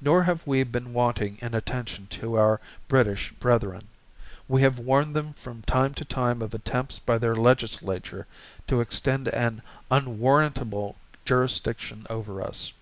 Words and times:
Nor 0.00 0.22
have 0.22 0.46
We 0.46 0.62
been 0.62 0.92
wanting 0.92 1.36
in 1.42 1.54
attention 1.54 2.06
to 2.10 2.36
our 2.38 2.60
Brittish 2.86 3.32
brethren. 3.40 3.88
We 4.46 4.62
have 4.62 4.78
warned 4.78 5.16
them 5.16 5.32
from 5.32 5.62
time 5.62 5.92
to 5.94 6.04
time 6.04 6.40
of 6.40 6.54
attempts 6.54 7.00
by 7.00 7.18
their 7.18 7.34
legislature 7.34 8.28
to 8.68 8.80
extend 8.80 9.26
an 9.26 9.62
unwarrantable 9.90 10.98
jurisdiction 11.24 12.06
over 12.08 12.40
us. 12.40 12.72